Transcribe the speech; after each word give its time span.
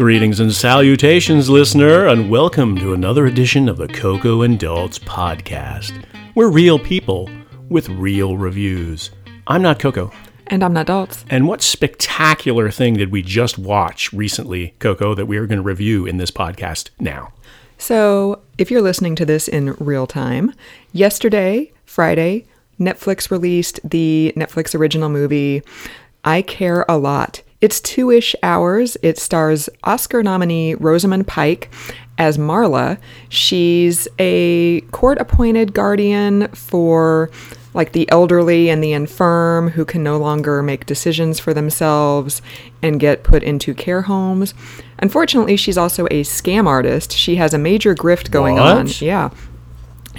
Greetings 0.00 0.40
and 0.40 0.50
salutations, 0.50 1.50
listener, 1.50 2.06
and 2.06 2.30
welcome 2.30 2.74
to 2.78 2.94
another 2.94 3.26
edition 3.26 3.68
of 3.68 3.76
the 3.76 3.86
Coco 3.86 4.40
and 4.40 4.58
Daltz 4.58 4.98
podcast. 4.98 5.92
We're 6.34 6.48
real 6.48 6.78
people 6.78 7.28
with 7.68 7.90
real 7.90 8.38
reviews. 8.38 9.10
I'm 9.46 9.60
not 9.60 9.78
Coco. 9.78 10.10
And 10.46 10.64
I'm 10.64 10.72
not 10.72 10.86
Daltz. 10.86 11.26
And 11.28 11.46
what 11.46 11.60
spectacular 11.60 12.70
thing 12.70 12.94
did 12.94 13.12
we 13.12 13.20
just 13.20 13.58
watch 13.58 14.10
recently, 14.14 14.74
Coco, 14.78 15.14
that 15.14 15.26
we 15.26 15.36
are 15.36 15.46
going 15.46 15.58
to 15.58 15.62
review 15.62 16.06
in 16.06 16.16
this 16.16 16.30
podcast 16.30 16.88
now? 16.98 17.34
So, 17.76 18.40
if 18.56 18.70
you're 18.70 18.80
listening 18.80 19.16
to 19.16 19.26
this 19.26 19.48
in 19.48 19.74
real 19.74 20.06
time, 20.06 20.54
yesterday, 20.94 21.72
Friday, 21.84 22.46
Netflix 22.80 23.30
released 23.30 23.80
the 23.84 24.32
Netflix 24.34 24.74
original 24.74 25.10
movie 25.10 25.62
I 26.24 26.40
Care 26.40 26.86
a 26.88 26.96
Lot. 26.96 27.42
It's 27.60 27.80
two 27.80 28.10
ish 28.10 28.34
hours. 28.42 28.96
It 29.02 29.18
stars 29.18 29.68
Oscar 29.84 30.22
nominee 30.22 30.74
Rosamund 30.74 31.26
Pike 31.26 31.70
as 32.16 32.38
Marla. 32.38 32.98
She's 33.28 34.08
a 34.18 34.80
court 34.92 35.18
appointed 35.18 35.74
guardian 35.74 36.48
for 36.48 37.30
like 37.72 37.92
the 37.92 38.10
elderly 38.10 38.68
and 38.68 38.82
the 38.82 38.92
infirm 38.92 39.68
who 39.68 39.84
can 39.84 40.02
no 40.02 40.16
longer 40.18 40.60
make 40.62 40.86
decisions 40.86 41.38
for 41.38 41.54
themselves 41.54 42.42
and 42.82 42.98
get 42.98 43.22
put 43.22 43.42
into 43.44 43.74
care 43.74 44.02
homes. 44.02 44.54
Unfortunately, 44.98 45.56
she's 45.56 45.78
also 45.78 46.06
a 46.06 46.22
scam 46.24 46.66
artist. 46.66 47.12
She 47.12 47.36
has 47.36 47.54
a 47.54 47.58
major 47.58 47.94
grift 47.94 48.30
going 48.30 48.56
What? 48.56 48.76
on. 48.76 48.86
Yeah. 48.98 49.30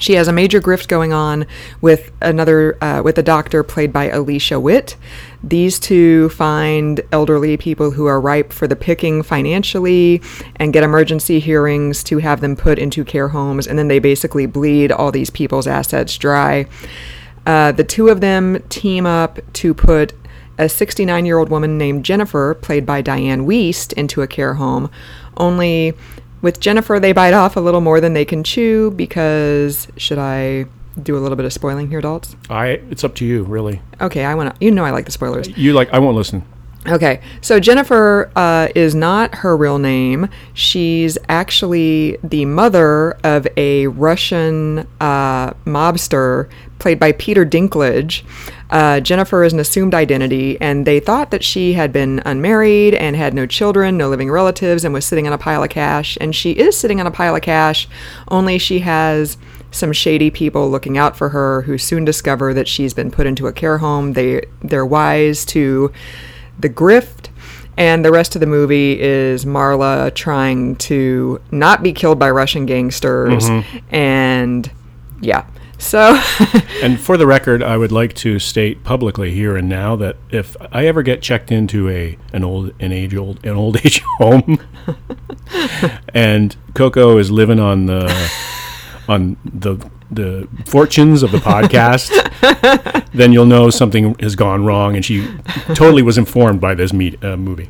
She 0.02 0.14
has 0.14 0.28
a 0.28 0.34
major 0.34 0.60
grift 0.60 0.88
going 0.88 1.14
on 1.14 1.46
with 1.80 2.12
another 2.22 2.84
uh, 2.84 3.04
with 3.04 3.20
a 3.20 3.24
doctor 3.24 3.62
played 3.62 3.94
by 3.94 4.10
Alicia 4.10 4.60
Witt. 4.60 4.98
These 5.44 5.78
two 5.78 6.30
find 6.30 7.02
elderly 7.12 7.56
people 7.56 7.92
who 7.92 8.08
are 8.08 8.20
ripe 8.20 8.52
for 8.52 8.68
the 8.68 8.76
picking 8.76 9.22
financially 9.22 10.20
and 10.56 10.74
get 10.74 10.84
emergency 10.84 11.40
hearings 11.40 12.04
to 12.06 12.18
have 12.18 12.42
them 12.42 12.56
put 12.56 12.80
into 12.80 13.06
care 13.06 13.28
homes, 13.28 13.68
and 13.68 13.78
then 13.78 13.90
they 13.90 14.00
basically 14.00 14.48
bleed 14.48 14.92
all 14.92 15.12
these 15.12 15.30
people's 15.30 15.68
assets 15.68 16.18
dry. 16.18 16.66
Uh, 17.46 17.72
the 17.72 17.84
two 17.84 18.10
of 18.10 18.22
them 18.22 18.60
team 18.70 19.06
up 19.06 19.40
to 19.54 19.76
put 19.76 20.14
a 20.58 20.68
69 20.68 21.28
year 21.28 21.38
old 21.38 21.50
woman 21.50 21.78
named 21.78 22.06
Jennifer, 22.06 22.56
played 22.56 22.88
by 22.88 23.04
Diane 23.04 23.46
Wiest, 23.46 23.94
into 23.94 24.24
a 24.24 24.28
care 24.28 24.56
home. 24.56 24.90
Only 25.38 25.94
with 26.42 26.60
Jennifer, 26.60 27.00
they 27.00 27.12
bite 27.14 27.34
off 27.34 27.56
a 27.56 27.60
little 27.60 27.82
more 27.82 28.02
than 28.02 28.14
they 28.14 28.26
can 28.26 28.44
chew 28.44 28.92
because, 28.92 29.88
should 29.98 30.18
I 30.18 30.66
do 31.02 31.18
a 31.18 31.20
little 31.20 31.36
bit 31.36 31.46
of 31.46 31.54
spoiling 31.54 31.90
here, 31.90 32.02
Daltz? 32.02 32.36
I. 32.50 32.82
It's 32.90 33.04
up 33.04 33.16
to 33.16 33.26
you, 33.26 33.44
really. 33.44 33.82
Okay, 34.00 34.26
I 34.26 34.36
want 34.36 34.54
to, 34.54 34.66
you 34.66 34.72
know, 34.72 34.84
I 34.84 34.92
like 34.92 35.06
the 35.06 35.12
spoilers. 35.12 35.48
You 35.58 35.74
like? 35.74 35.90
I 35.94 36.00
won't 36.00 36.18
listen. 36.18 36.44
Okay, 36.88 37.22
so 37.42 37.60
Jennifer 37.60 38.32
uh, 38.36 38.70
is 38.74 38.96
not 38.96 39.36
her 39.36 39.56
real 39.56 39.78
name. 39.78 40.28
She's 40.56 41.16
actually 41.30 42.18
the 42.24 42.46
mother 42.46 43.12
of 43.24 43.48
a 43.56 43.86
Russian 43.88 44.88
uh, 45.00 45.52
mobster 45.66 46.50
played 46.80 47.00
by 47.00 47.12
Peter 47.12 47.46
Dinklage. 47.46 48.24
Uh, 48.72 49.02
Jennifer 49.02 49.44
is 49.44 49.54
an 49.54 49.60
assumed 49.60 49.94
identity, 49.94 50.60
and 50.62 50.88
they 50.88 51.00
thought 51.00 51.32
that 51.32 51.44
she 51.44 51.74
had 51.74 51.92
been 51.92 52.22
unmarried 52.26 52.94
and 52.94 53.16
had 53.16 53.34
no 53.34 53.46
children, 53.46 53.98
no 53.98 54.10
living 54.10 54.32
relatives, 54.32 54.86
and 54.86 54.94
was 54.94 55.06
sitting 55.06 55.28
on 55.28 55.34
a 55.34 55.38
pile 55.38 55.64
of 55.64 55.70
cash. 55.70 56.18
And 56.22 56.34
she 56.34 56.52
is 56.52 56.78
sitting 56.78 57.00
on 57.00 57.08
a 57.08 57.12
pile 57.12 57.36
of 57.36 57.42
cash, 57.42 57.88
only 58.30 58.58
she 58.58 58.80
has 58.80 59.38
some 59.72 59.94
shady 59.94 60.30
people 60.30 60.70
looking 60.70 60.98
out 60.98 61.16
for 61.16 61.30
her 61.30 61.62
who 61.64 61.78
soon 61.78 62.06
discover 62.06 62.54
that 62.54 62.68
she's 62.68 62.94
been 62.94 63.12
put 63.12 63.28
into 63.28 63.48
a 63.48 63.54
care 63.54 63.78
home. 63.78 64.14
They 64.14 64.46
they're 64.62 64.86
wise 64.86 65.46
to 65.46 65.92
the 66.60 66.70
grift 66.70 67.30
and 67.78 68.04
the 68.04 68.12
rest 68.12 68.36
of 68.36 68.42
the 68.42 68.46
movie 68.48 69.00
is 69.00 69.46
Marla 69.46 70.14
trying 70.14 70.76
to 70.76 71.42
not 71.52 71.82
be 71.82 71.94
killed 71.94 72.20
by 72.20 72.30
Russian 72.30 72.66
gangsters 72.66 73.48
and 73.90 74.70
yeah. 75.22 75.46
So 75.82 76.22
And 76.84 77.00
for 77.00 77.18
the 77.18 77.26
record, 77.28 77.64
I 77.64 77.76
would 77.76 77.92
like 77.92 78.14
to 78.16 78.40
state 78.40 78.84
publicly 78.84 79.32
here 79.34 79.58
and 79.58 79.68
now 79.68 79.96
that 79.98 80.16
if 80.30 80.56
I 80.72 80.86
ever 80.86 81.02
get 81.02 81.22
checked 81.22 81.52
into 81.52 81.90
a 81.90 82.18
an 82.32 82.44
old 82.44 82.74
an 82.80 82.92
age 82.92 83.16
old 83.16 83.44
an 83.46 83.56
old 83.56 83.78
age 83.86 84.02
home, 84.20 84.60
and 86.14 86.56
Coco 86.76 87.18
is 87.18 87.32
living 87.32 87.60
on 87.60 87.88
the 87.88 88.32
on 89.10 89.38
the 89.44 89.78
the 90.12 90.48
fortunes 90.66 91.24
of 91.24 91.32
the 91.32 91.40
podcast, 91.40 92.12
then 93.14 93.34
you'll 93.34 93.46
know 93.46 93.70
something 93.70 94.16
has 94.20 94.36
gone 94.36 94.64
wrong, 94.64 94.96
and 94.96 95.04
she 95.04 95.28
totally 95.74 96.04
was 96.04 96.18
informed 96.18 96.62
by 96.62 96.76
this 96.76 96.94
meet, 96.94 97.22
uh, 97.24 97.38
movie. 97.38 97.70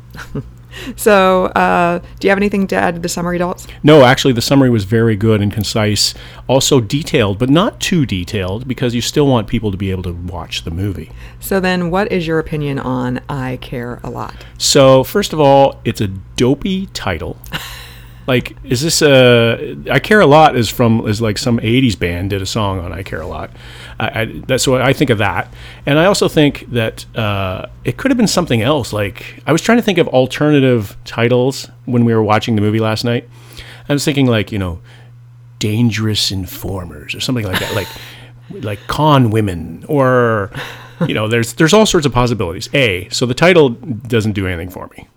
So 0.96 1.46
uh, 1.46 1.98
do 2.18 2.26
you 2.26 2.30
have 2.30 2.38
anything 2.38 2.66
to 2.68 2.76
add 2.76 2.94
to 2.94 3.00
the 3.00 3.08
summary 3.08 3.38
Daltz? 3.38 3.66
No, 3.82 4.04
actually, 4.04 4.32
the 4.32 4.42
summary 4.42 4.70
was 4.70 4.84
very 4.84 5.16
good 5.16 5.40
and 5.40 5.52
concise, 5.52 6.14
also 6.48 6.80
detailed, 6.80 7.38
but 7.38 7.50
not 7.50 7.80
too 7.80 8.06
detailed 8.06 8.66
because 8.66 8.94
you 8.94 9.00
still 9.00 9.26
want 9.26 9.48
people 9.48 9.70
to 9.70 9.76
be 9.76 9.90
able 9.90 10.02
to 10.04 10.12
watch 10.12 10.64
the 10.64 10.70
movie. 10.70 11.10
So 11.40 11.60
then 11.60 11.90
what 11.90 12.10
is 12.10 12.26
your 12.26 12.38
opinion 12.38 12.78
on 12.78 13.20
I 13.28 13.58
Care 13.60 14.00
a 14.02 14.10
Lot? 14.10 14.44
So, 14.58 15.04
first 15.04 15.32
of 15.32 15.40
all, 15.40 15.80
it's 15.84 16.00
a 16.00 16.08
dopey 16.08 16.86
title. 16.86 17.36
Like, 18.26 18.56
is 18.64 18.82
this 18.82 19.02
a? 19.02 19.76
I 19.90 19.98
care 19.98 20.20
a 20.20 20.26
lot 20.26 20.56
is 20.56 20.68
from 20.68 21.06
is 21.08 21.20
like 21.20 21.38
some 21.38 21.58
'80s 21.58 21.98
band 21.98 22.30
did 22.30 22.40
a 22.40 22.46
song 22.46 22.78
on 22.78 22.92
I 22.92 23.02
care 23.02 23.20
a 23.20 23.26
lot. 23.26 23.50
I, 23.98 24.20
I, 24.20 24.24
that's 24.46 24.66
what 24.66 24.80
I 24.80 24.92
think 24.92 25.10
of 25.10 25.18
that, 25.18 25.52
and 25.86 25.98
I 25.98 26.04
also 26.04 26.28
think 26.28 26.70
that 26.70 27.04
uh, 27.16 27.66
it 27.84 27.96
could 27.96 28.10
have 28.10 28.18
been 28.18 28.28
something 28.28 28.62
else. 28.62 28.92
Like, 28.92 29.42
I 29.46 29.52
was 29.52 29.60
trying 29.60 29.78
to 29.78 29.82
think 29.82 29.98
of 29.98 30.06
alternative 30.08 30.96
titles 31.04 31.68
when 31.84 32.04
we 32.04 32.14
were 32.14 32.22
watching 32.22 32.54
the 32.54 32.62
movie 32.62 32.78
last 32.78 33.04
night. 33.04 33.28
I 33.88 33.92
was 33.92 34.04
thinking 34.04 34.26
like 34.26 34.52
you 34.52 34.58
know, 34.58 34.80
dangerous 35.58 36.30
informers 36.30 37.14
or 37.14 37.20
something 37.20 37.44
like 37.44 37.58
that, 37.58 37.74
like 37.74 37.88
like 38.62 38.78
con 38.86 39.30
women 39.30 39.84
or 39.88 40.50
you 41.08 41.14
know, 41.14 41.28
there's 41.28 41.54
there's 41.54 41.72
all 41.72 41.86
sorts 41.86 42.06
of 42.06 42.12
possibilities. 42.12 42.68
A, 42.72 43.08
so 43.10 43.26
the 43.26 43.34
title 43.34 43.70
doesn't 43.70 44.32
do 44.32 44.46
anything 44.46 44.70
for 44.70 44.88
me. 44.96 45.08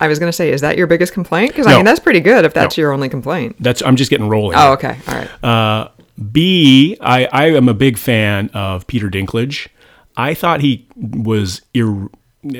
I 0.00 0.08
was 0.08 0.18
going 0.18 0.28
to 0.28 0.32
say, 0.32 0.50
is 0.50 0.62
that 0.62 0.76
your 0.78 0.86
biggest 0.86 1.12
complaint? 1.12 1.52
Because 1.52 1.66
No. 1.66 1.72
I 1.72 1.76
mean, 1.76 1.84
that's 1.84 2.00
pretty 2.00 2.20
good 2.20 2.44
if 2.44 2.54
that's 2.54 2.76
No. 2.76 2.82
your 2.82 2.92
only 2.92 3.08
complaint. 3.08 3.56
That's 3.60 3.82
I'm 3.82 3.96
just 3.96 4.10
getting 4.10 4.28
rolling. 4.28 4.56
Oh, 4.58 4.72
okay. 4.72 4.96
All 5.06 5.14
right. 5.14 5.44
Uh, 5.44 5.88
B, 6.32 6.96
I, 7.00 7.26
I 7.26 7.46
am 7.52 7.68
a 7.68 7.74
big 7.74 7.96
fan 7.98 8.50
of 8.54 8.86
Peter 8.86 9.08
Dinklage. 9.08 9.68
I 10.16 10.34
thought 10.34 10.60
he 10.60 10.86
was 10.96 11.62
ir- 11.74 12.08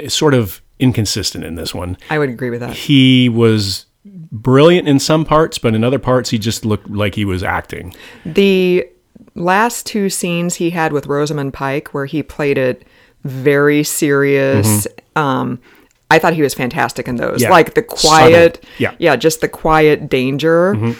sort 0.08 0.34
of 0.34 0.62
inconsistent 0.78 1.44
in 1.44 1.56
this 1.56 1.74
one. 1.74 1.96
I 2.08 2.18
would 2.18 2.28
agree 2.30 2.50
with 2.50 2.60
that. 2.60 2.74
He 2.74 3.28
was 3.28 3.86
brilliant 4.04 4.88
in 4.88 4.98
some 4.98 5.24
parts, 5.24 5.58
but 5.58 5.74
in 5.74 5.82
other 5.84 5.98
parts, 5.98 6.30
he 6.30 6.38
just 6.38 6.64
looked 6.64 6.88
like 6.88 7.14
he 7.16 7.24
was 7.24 7.42
acting. 7.42 7.94
The 8.24 8.86
last 9.34 9.84
two 9.86 10.08
scenes 10.08 10.54
he 10.54 10.70
had 10.70 10.92
with 10.92 11.06
Rosamund 11.06 11.52
Pike, 11.52 11.92
where 11.92 12.06
he 12.06 12.22
played 12.22 12.56
it 12.56 12.86
very 13.24 13.84
serious, 13.84 14.86
um, 15.16 15.60
I 16.10 16.18
thought 16.18 16.34
he 16.34 16.42
was 16.42 16.54
fantastic 16.54 17.08
in 17.08 17.16
those. 17.16 17.36
Mm-hmm. 17.36 17.42
Yeah. 17.42 17.50
Like 17.50 17.74
the 17.74 17.82
quiet, 17.82 18.56
Subtle. 18.56 18.70
Yeah. 18.78 18.90
Mm-hmm. 18.90 19.02
yeah, 19.02 19.16
just 19.16 19.40
the 19.40 19.48
quiet 19.48 20.08
danger. 20.08 20.94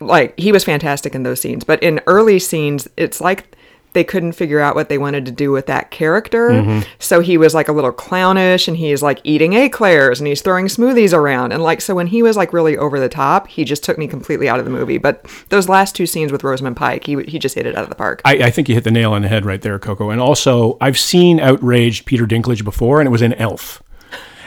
Like 0.00 0.38
he 0.38 0.52
was 0.52 0.64
fantastic 0.64 1.14
in 1.14 1.22
those 1.22 1.40
scenes. 1.40 1.64
But 1.64 1.82
in 1.82 2.00
early 2.06 2.38
scenes, 2.38 2.88
it's 2.96 3.20
like 3.20 3.56
they 3.96 4.04
couldn't 4.04 4.32
figure 4.32 4.60
out 4.60 4.74
what 4.74 4.90
they 4.90 4.98
wanted 4.98 5.24
to 5.24 5.32
do 5.32 5.50
with 5.50 5.64
that 5.68 5.90
character. 5.90 6.50
Mm-hmm. 6.50 6.86
So 6.98 7.20
he 7.20 7.38
was 7.38 7.54
like 7.54 7.68
a 7.68 7.72
little 7.72 7.92
clownish 7.92 8.68
and 8.68 8.76
he's 8.76 9.02
like 9.02 9.22
eating 9.24 9.54
eclairs 9.54 10.20
and 10.20 10.26
he's 10.26 10.42
throwing 10.42 10.66
smoothies 10.66 11.14
around. 11.14 11.52
And 11.52 11.62
like, 11.62 11.80
so 11.80 11.94
when 11.94 12.08
he 12.08 12.22
was 12.22 12.36
like 12.36 12.52
really 12.52 12.76
over 12.76 13.00
the 13.00 13.08
top, 13.08 13.48
he 13.48 13.64
just 13.64 13.82
took 13.82 13.96
me 13.96 14.06
completely 14.06 14.50
out 14.50 14.58
of 14.58 14.66
the 14.66 14.70
movie. 14.70 14.98
But 14.98 15.24
those 15.48 15.66
last 15.66 15.96
two 15.96 16.04
scenes 16.04 16.30
with 16.30 16.44
Rosamund 16.44 16.76
Pike, 16.76 17.06
he, 17.06 17.22
he 17.22 17.38
just 17.38 17.54
hit 17.54 17.64
it 17.64 17.74
out 17.74 17.84
of 17.84 17.88
the 17.88 17.94
park. 17.94 18.20
I, 18.26 18.34
I 18.34 18.50
think 18.50 18.68
you 18.68 18.74
hit 18.74 18.84
the 18.84 18.90
nail 18.90 19.14
on 19.14 19.22
the 19.22 19.28
head 19.28 19.46
right 19.46 19.62
there, 19.62 19.78
Coco. 19.78 20.10
And 20.10 20.20
also, 20.20 20.76
I've 20.78 20.98
seen 20.98 21.40
outraged 21.40 22.04
Peter 22.04 22.26
Dinklage 22.26 22.64
before, 22.64 23.00
and 23.00 23.06
it 23.06 23.10
was 23.10 23.22
in 23.22 23.32
Elf. 23.32 23.82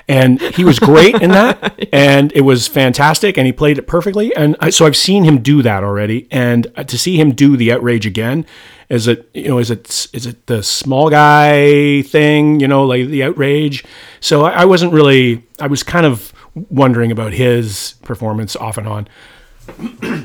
And 0.10 0.42
he 0.42 0.66
was 0.66 0.80
great 0.80 1.22
in 1.22 1.30
that, 1.32 1.88
and 1.94 2.32
it 2.34 2.42
was 2.42 2.68
fantastic, 2.68 3.38
and 3.38 3.46
he 3.46 3.54
played 3.54 3.78
it 3.78 3.88
perfectly. 3.88 4.36
And 4.36 4.58
I, 4.60 4.72
so 4.72 4.86
I've 4.88 4.98
seen 4.98 5.24
him 5.24 5.42
do 5.42 5.62
that 5.62 5.84
already, 5.84 6.28
and 6.32 6.66
uh, 6.76 6.84
to 6.84 6.98
see 6.98 7.18
him 7.18 7.32
do 7.32 7.56
the 7.56 7.72
outrage 7.72 8.08
again, 8.08 8.46
is 8.90 9.08
it 9.08 9.30
you 9.36 9.50
know 9.50 9.60
is 9.60 9.70
it 9.70 10.08
is 10.12 10.26
it 10.26 10.48
the 10.48 10.64
small 10.64 11.12
guy 11.12 12.02
thing, 12.02 12.60
you 12.60 12.68
know, 12.68 12.84
like 12.84 13.08
the 13.08 13.24
outrage? 13.24 13.86
So 14.20 14.46
I, 14.46 14.64
I 14.64 14.66
wasn't 14.66 14.94
really, 14.94 15.44
I 15.60 15.68
was 15.68 15.84
kind 15.84 16.08
of 16.08 16.34
wondering 16.56 17.12
about 17.12 17.34
his 17.34 17.94
performance 18.02 18.56
off 18.56 18.78
and 18.78 18.88
on. 18.88 19.08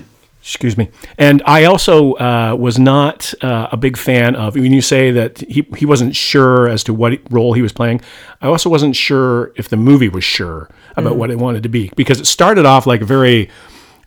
Excuse 0.44 0.76
me. 0.76 0.90
And 1.16 1.42
I 1.46 1.64
also 1.64 2.12
uh, 2.14 2.54
was 2.54 2.78
not 2.78 3.32
uh, 3.42 3.68
a 3.72 3.78
big 3.78 3.96
fan 3.96 4.36
of 4.36 4.56
when 4.56 4.74
you 4.74 4.82
say 4.82 5.10
that 5.10 5.40
he, 5.40 5.66
he 5.74 5.86
wasn't 5.86 6.14
sure 6.14 6.68
as 6.68 6.84
to 6.84 6.92
what 6.92 7.18
role 7.30 7.54
he 7.54 7.62
was 7.62 7.72
playing. 7.72 8.02
I 8.42 8.48
also 8.48 8.68
wasn't 8.68 8.94
sure 8.94 9.52
if 9.56 9.70
the 9.70 9.78
movie 9.78 10.10
was 10.10 10.22
sure 10.22 10.68
about 10.98 11.16
what 11.16 11.30
it 11.30 11.38
wanted 11.38 11.62
to 11.62 11.70
be 11.70 11.90
because 11.96 12.20
it 12.20 12.26
started 12.26 12.66
off 12.66 12.86
like 12.86 13.00
very, 13.00 13.48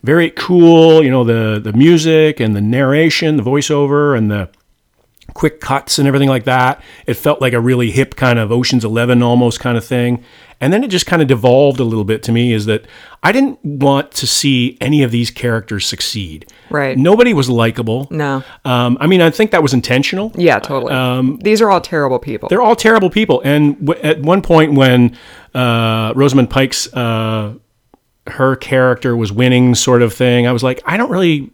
very 0.04 0.30
cool. 0.30 1.02
You 1.02 1.10
know, 1.10 1.24
the 1.24 1.58
the 1.58 1.72
music 1.72 2.38
and 2.38 2.54
the 2.54 2.60
narration, 2.60 3.36
the 3.36 3.42
voiceover, 3.42 4.16
and 4.16 4.30
the 4.30 4.48
quick 5.34 5.60
cuts 5.60 5.98
and 5.98 6.06
everything 6.06 6.28
like 6.28 6.44
that. 6.44 6.80
It 7.06 7.14
felt 7.14 7.40
like 7.40 7.52
a 7.52 7.60
really 7.60 7.90
hip 7.90 8.14
kind 8.14 8.38
of 8.38 8.52
Ocean's 8.52 8.84
Eleven 8.84 9.24
almost 9.24 9.58
kind 9.58 9.76
of 9.76 9.84
thing. 9.84 10.22
And 10.60 10.72
then 10.72 10.82
it 10.82 10.88
just 10.88 11.06
kind 11.06 11.22
of 11.22 11.28
devolved 11.28 11.78
a 11.78 11.84
little 11.84 12.04
bit 12.04 12.22
to 12.24 12.32
me 12.32 12.52
is 12.52 12.66
that 12.66 12.84
I 13.22 13.30
didn't 13.30 13.64
want 13.64 14.10
to 14.12 14.26
see 14.26 14.76
any 14.80 15.04
of 15.04 15.10
these 15.12 15.30
characters 15.30 15.86
succeed. 15.86 16.50
Right. 16.68 16.98
Nobody 16.98 17.32
was 17.32 17.48
likable. 17.48 18.08
No. 18.10 18.42
Um, 18.64 18.98
I 19.00 19.06
mean, 19.06 19.20
I 19.20 19.30
think 19.30 19.52
that 19.52 19.62
was 19.62 19.72
intentional. 19.72 20.32
Yeah, 20.36 20.58
totally. 20.58 20.92
Um, 20.92 21.38
These 21.44 21.60
are 21.62 21.70
all 21.70 21.80
terrible 21.80 22.18
people. 22.18 22.48
They're 22.48 22.62
all 22.62 22.74
terrible 22.74 23.08
people. 23.08 23.40
And 23.44 23.78
w- 23.86 24.02
at 24.02 24.20
one 24.20 24.42
point, 24.42 24.74
when 24.74 25.16
uh, 25.54 26.12
Rosamund 26.16 26.50
Pike's 26.50 26.92
uh, 26.92 27.54
her 28.26 28.56
character 28.56 29.16
was 29.16 29.32
winning, 29.32 29.74
sort 29.76 30.02
of 30.02 30.12
thing, 30.12 30.46
I 30.48 30.52
was 30.52 30.62
like, 30.64 30.82
I 30.84 30.96
don't 30.96 31.10
really, 31.10 31.50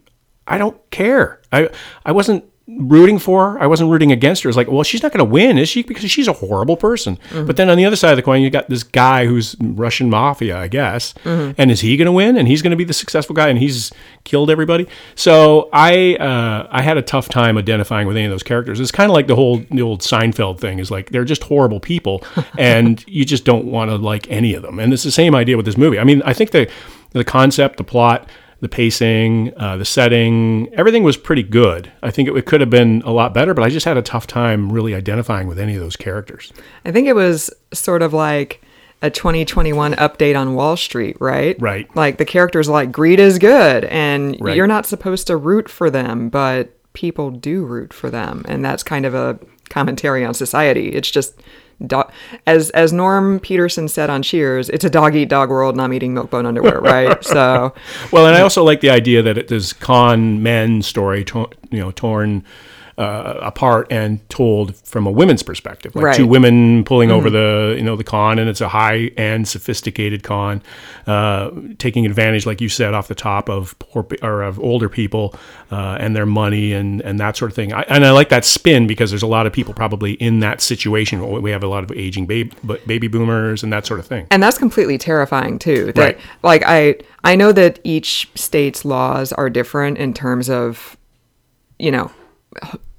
I 0.47 0.57
don't 0.57 0.77
care. 0.89 1.41
I 1.51 1.69
I 2.05 2.11
wasn't 2.11 2.43
rooting 2.67 3.19
for 3.19 3.51
her. 3.51 3.59
I 3.61 3.67
wasn't 3.67 3.91
rooting 3.91 4.11
against 4.11 4.41
her. 4.41 4.49
It's 4.49 4.57
like, 4.57 4.67
well, 4.67 4.81
she's 4.81 5.03
not 5.03 5.11
going 5.11 5.19
to 5.25 5.31
win, 5.31 5.59
is 5.59 5.69
she? 5.69 5.83
Because 5.83 6.09
she's 6.09 6.27
a 6.27 6.33
horrible 6.33 6.75
person. 6.75 7.19
But 7.45 7.57
then 7.57 7.69
on 7.69 7.77
the 7.77 7.85
other 7.85 7.95
side 7.95 8.09
of 8.11 8.15
the 8.15 8.23
coin, 8.23 8.41
you 8.41 8.49
got 8.49 8.69
this 8.69 8.81
guy 8.81 9.27
who's 9.27 9.55
Russian 9.61 10.09
mafia, 10.09 10.57
I 10.57 10.67
guess. 10.67 11.13
And 11.57 11.69
is 11.69 11.81
he 11.81 11.95
going 11.95 12.07
to 12.07 12.11
win? 12.11 12.37
And 12.37 12.47
he's 12.47 12.61
going 12.63 12.71
to 12.71 12.77
be 12.77 12.83
the 12.83 12.93
successful 12.93 13.35
guy, 13.35 13.49
and 13.49 13.59
he's 13.59 13.91
killed 14.23 14.49
everybody. 14.49 14.87
So 15.13 15.69
I 15.73 16.15
uh, 16.15 16.67
I 16.71 16.81
had 16.81 16.97
a 16.97 17.03
tough 17.03 17.29
time 17.29 17.57
identifying 17.57 18.07
with 18.07 18.17
any 18.17 18.25
of 18.25 18.31
those 18.31 18.43
characters. 18.43 18.79
It's 18.79 18.91
kind 18.91 19.11
of 19.11 19.13
like 19.13 19.27
the 19.27 19.35
whole 19.35 19.57
the 19.69 19.83
old 19.83 20.01
Seinfeld 20.01 20.59
thing. 20.59 20.79
Is 20.79 20.89
like 20.89 21.11
they're 21.11 21.23
just 21.23 21.43
horrible 21.43 21.79
people, 21.79 22.23
and 22.57 23.03
you 23.07 23.25
just 23.25 23.45
don't 23.45 23.65
want 23.65 23.91
to 23.91 23.97
like 23.97 24.29
any 24.31 24.55
of 24.55 24.63
them. 24.63 24.79
And 24.79 24.91
it's 24.91 25.03
the 25.03 25.11
same 25.11 25.35
idea 25.35 25.55
with 25.55 25.67
this 25.67 25.77
movie. 25.77 25.99
I 25.99 26.03
mean, 26.03 26.23
I 26.23 26.33
think 26.33 26.49
the 26.51 26.67
the 27.11 27.23
concept, 27.23 27.77
the 27.77 27.83
plot 27.83 28.27
the 28.61 28.69
pacing, 28.69 29.53
uh, 29.57 29.77
the 29.77 29.85
setting, 29.85 30.69
everything 30.73 31.03
was 31.03 31.17
pretty 31.17 31.43
good. 31.43 31.91
I 32.01 32.11
think 32.11 32.29
it, 32.29 32.35
it 32.37 32.45
could 32.45 32.61
have 32.61 32.69
been 32.69 33.01
a 33.05 33.11
lot 33.11 33.33
better, 33.33 33.53
but 33.53 33.63
I 33.63 33.69
just 33.69 33.85
had 33.85 33.97
a 33.97 34.01
tough 34.01 34.27
time 34.27 34.71
really 34.71 34.95
identifying 34.95 35.47
with 35.47 35.59
any 35.59 35.75
of 35.75 35.81
those 35.81 35.95
characters. 35.95 36.51
I 36.85 36.91
think 36.91 37.07
it 37.07 37.13
was 37.15 37.49
sort 37.73 38.01
of 38.01 38.13
like 38.13 38.61
a 39.01 39.09
2021 39.09 39.93
update 39.95 40.39
on 40.39 40.55
Wall 40.55 40.77
Street, 40.77 41.17
right? 41.19 41.55
Right. 41.59 41.93
Like 41.95 42.17
the 42.17 42.25
characters 42.25 42.69
like 42.69 42.91
greed 42.91 43.19
is 43.19 43.37
good 43.39 43.83
and 43.85 44.37
Right. 44.39 44.55
you're 44.55 44.67
not 44.67 44.85
supposed 44.85 45.27
to 45.27 45.37
root 45.37 45.69
for 45.69 45.89
them, 45.89 46.29
but 46.29 46.71
people 46.93 47.29
do 47.29 47.65
root 47.65 47.93
for 47.93 48.09
them 48.09 48.43
and 48.47 48.63
that's 48.63 48.81
kind 48.81 49.05
of 49.05 49.13
a 49.13 49.37
commentary 49.69 50.23
on 50.25 50.33
society. 50.33 50.89
It's 50.89 51.09
just 51.09 51.41
do- 51.85 52.03
as 52.47 52.69
as 52.71 52.93
Norm 52.93 53.39
Peterson 53.39 53.87
said 53.87 54.09
on 54.09 54.21
Cheers, 54.23 54.69
it's 54.69 54.85
a 54.85 54.89
dog 54.89 55.15
eat 55.15 55.29
dog 55.29 55.49
world 55.49 55.75
and 55.75 55.81
I'm 55.81 55.93
eating 55.93 56.13
milk 56.13 56.29
bone 56.29 56.45
underwear, 56.45 56.79
right? 56.79 57.23
so 57.23 57.73
Well, 58.11 58.25
and 58.25 58.35
I 58.35 58.41
also 58.41 58.63
like 58.63 58.81
the 58.81 58.89
idea 58.89 59.21
that 59.21 59.37
it 59.37 59.51
is 59.51 59.73
con 59.73 60.41
men 60.41 60.81
story, 60.81 61.23
to, 61.25 61.49
you 61.71 61.79
know, 61.79 61.91
torn 61.91 62.43
uh, 62.97 63.39
apart 63.41 63.87
and 63.91 64.27
told 64.29 64.73
from 64.77 65.05
a 65.05 65.11
women's 65.11 65.43
perspective, 65.43 65.93
like 65.95 66.05
Right. 66.05 66.15
two 66.15 66.25
women 66.25 66.83
pulling 66.85 67.11
over 67.11 67.29
the 67.29 67.75
you 67.77 67.83
know 67.83 67.95
the 67.97 68.03
con, 68.05 68.39
and 68.39 68.49
it's 68.49 68.61
a 68.61 68.69
high 68.69 69.11
end, 69.17 69.47
sophisticated 69.49 70.23
con, 70.23 70.61
uh, 71.07 71.51
taking 71.77 72.05
advantage, 72.05 72.45
like 72.45 72.61
you 72.61 72.69
said, 72.69 72.93
off 72.93 73.07
the 73.09 73.15
top 73.15 73.49
of 73.49 73.77
poor 73.79 74.07
or 74.21 74.43
of 74.43 74.59
older 74.61 74.87
people 74.87 75.35
uh, 75.71 75.97
and 75.99 76.15
their 76.15 76.25
money 76.25 76.71
and 76.71 77.01
and 77.01 77.19
that 77.19 77.35
sort 77.35 77.51
of 77.51 77.55
thing. 77.55 77.73
I, 77.73 77.81
and 77.89 78.05
I 78.05 78.11
like 78.11 78.29
that 78.29 78.45
spin 78.45 78.87
because 78.87 79.09
there's 79.11 79.23
a 79.23 79.27
lot 79.27 79.45
of 79.45 79.51
people 79.51 79.73
probably 79.73 80.13
in 80.13 80.39
that 80.39 80.61
situation. 80.61 81.41
We 81.41 81.51
have 81.51 81.63
a 81.63 81.67
lot 81.67 81.83
of 81.83 81.91
aging 81.91 82.27
baby 82.27 82.51
baby 82.87 83.07
boomers 83.07 83.61
and 83.61 83.73
that 83.73 83.85
sort 83.85 83.99
of 83.99 84.05
thing. 84.07 84.25
and 84.31 84.41
that's 84.41 84.57
completely 84.57 84.97
terrifying 84.97 85.59
too 85.59 85.91
that 85.93 85.97
Right. 85.97 86.17
like 86.43 86.63
i 86.65 86.95
i 87.23 87.35
know 87.35 87.51
that 87.51 87.79
each 87.83 88.29
state's 88.35 88.85
laws 88.85 89.33
are 89.33 89.49
different 89.49 89.97
in 89.97 90.13
terms 90.13 90.49
of 90.49 90.95
you 91.79 91.91
know 91.91 92.09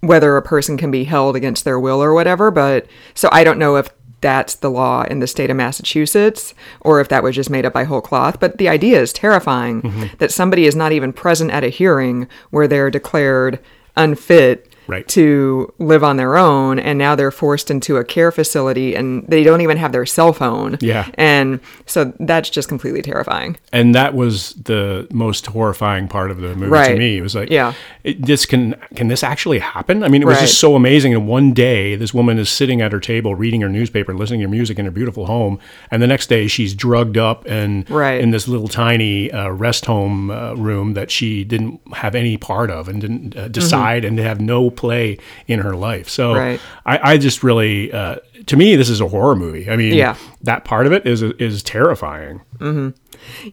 whether 0.00 0.36
a 0.36 0.42
person 0.42 0.76
can 0.76 0.90
be 0.90 1.04
held 1.04 1.36
against 1.36 1.64
their 1.64 1.80
will 1.80 2.02
or 2.02 2.14
whatever 2.14 2.50
but 2.50 2.86
so 3.14 3.28
i 3.32 3.42
don't 3.44 3.58
know 3.58 3.76
if 3.76 3.90
that's 4.20 4.54
the 4.56 4.70
law 4.70 5.02
in 5.04 5.20
the 5.20 5.26
state 5.26 5.50
of 5.50 5.56
massachusetts 5.56 6.54
or 6.80 7.00
if 7.00 7.08
that 7.08 7.22
was 7.22 7.34
just 7.34 7.50
made 7.50 7.66
up 7.66 7.72
by 7.72 7.84
whole 7.84 8.00
cloth 8.00 8.40
but 8.40 8.58
the 8.58 8.68
idea 8.68 9.00
is 9.00 9.12
terrifying 9.12 9.82
mm-hmm. 9.82 10.06
that 10.18 10.32
somebody 10.32 10.66
is 10.66 10.74
not 10.74 10.92
even 10.92 11.12
present 11.12 11.50
at 11.50 11.64
a 11.64 11.68
hearing 11.68 12.26
where 12.50 12.66
they're 12.66 12.90
declared 12.90 13.58
unfit 13.96 14.72
Right. 14.86 15.06
to 15.08 15.72
live 15.78 16.02
on 16.04 16.16
their 16.16 16.36
own 16.36 16.78
and 16.78 16.98
now 16.98 17.14
they're 17.14 17.30
forced 17.30 17.70
into 17.70 17.96
a 17.96 18.04
care 18.04 18.30
facility 18.30 18.94
and 18.94 19.26
they 19.28 19.42
don't 19.42 19.60
even 19.60 19.76
have 19.76 19.92
their 19.92 20.06
cell 20.06 20.32
phone 20.32 20.78
Yeah. 20.80 21.08
and 21.14 21.60
so 21.86 22.12
that's 22.20 22.50
just 22.50 22.68
completely 22.68 23.02
terrifying 23.02 23.56
and 23.72 23.94
that 23.94 24.14
was 24.14 24.54
the 24.54 25.06
most 25.12 25.46
horrifying 25.46 26.08
part 26.08 26.30
of 26.30 26.40
the 26.40 26.54
movie 26.54 26.88
to 26.92 26.96
me. 26.96 27.18
It 27.18 27.22
was 27.22 27.34
like, 27.34 27.50
Yeah. 27.50 27.72
this 28.04 28.46
can 28.46 28.74
can 28.94 29.08
this 29.08 29.22
actually 29.22 29.58
happen? 29.58 30.02
I 30.04 30.08
mean, 30.08 30.22
it 30.22 30.26
was 30.26 30.36
Right. 30.36 30.42
just 30.42 30.58
so 30.58 30.74
amazing. 30.76 31.14
And 31.14 31.26
one 31.26 31.52
day, 31.52 31.96
this 31.96 32.12
woman 32.14 32.38
is 32.38 32.48
sitting 32.48 32.80
at 32.80 32.92
her 32.92 33.00
table 33.00 33.34
reading 33.34 33.60
her 33.62 33.68
newspaper, 33.68 34.14
listening 34.14 34.40
to 34.42 34.48
music 34.48 34.78
in 34.78 34.84
her 34.84 34.90
beautiful 34.90 35.26
home, 35.26 35.58
and 35.90 36.02
the 36.02 36.06
next 36.06 36.28
day 36.28 36.46
she's 36.46 36.74
drugged 36.74 37.16
up 37.18 37.44
and 37.48 37.88
Right. 37.90 38.20
in 38.20 38.30
this 38.30 38.46
little 38.48 38.68
tiny 38.68 39.30
uh, 39.30 39.48
rest 39.50 39.86
home 39.86 40.30
uh, 40.30 40.54
room 40.54 40.94
that 40.94 41.10
she 41.10 41.44
didn't 41.44 41.80
have 41.94 42.14
any 42.14 42.36
part 42.36 42.70
of 42.70 42.88
and 42.88 43.00
didn't 43.00 43.36
uh, 43.36 43.48
decide 43.48 44.04
and 44.04 44.18
have 44.18 44.40
no 44.40 44.70
play 44.76 45.18
in 45.46 45.60
her 45.60 45.74
life. 45.74 46.08
So 46.08 46.34
Mm-hmm. 46.34 46.38
Right. 46.40 46.60
I, 46.84 47.12
I 47.12 47.18
just 47.18 47.42
really, 47.42 47.92
uh, 47.92 48.16
to 48.46 48.56
me, 48.56 48.76
this 48.76 48.88
is 48.90 49.00
a 49.00 49.08
horror 49.08 49.34
movie. 49.36 49.68
I 49.70 49.76
mean, 49.76 49.94
Yeah. 49.94 50.16
that 50.42 50.64
part 50.64 50.86
of 50.86 50.92
it 50.92 51.06
is 51.06 51.22
is 51.22 51.62
terrifying. 51.62 52.40
Hmm. 52.58 52.90